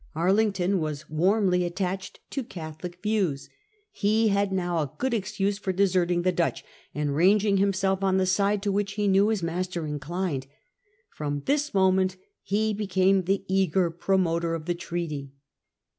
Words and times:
Arlington 0.15 0.79
was 0.79 1.07
warmly 1.11 1.63
attached 1.63 2.19
to 2.31 2.43
Catholic 2.43 3.03
views. 3.03 3.49
He 3.91 4.29
had 4.29 4.51
now 4.51 4.79
a 4.79 4.91
good 4.97 5.13
excuse 5.13 5.59
for 5.59 5.71
deserting 5.71 6.23
the 6.23 6.31
Dutch, 6.31 6.65
and 6.95 7.13
ranging 7.15 7.57
himself 7.57 8.03
on 8.03 8.17
the 8.17 8.25
side 8.25 8.63
to 8.63 8.71
which 8.71 8.93
he 8.93 9.07
knew 9.07 9.27
his 9.27 9.43
master 9.43 9.85
inclined. 9.85 10.47
From 11.11 11.43
this 11.45 11.75
moment 11.75 12.17
he 12.41 12.73
became 12.73 13.25
the 13.25 13.45
eager 13.47 13.91
promoter 13.91 14.55
of 14.55 14.65
the 14.65 14.73
treaty. 14.73 15.33